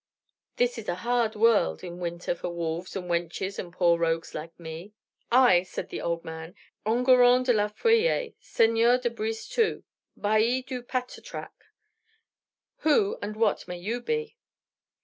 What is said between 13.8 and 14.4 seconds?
be?"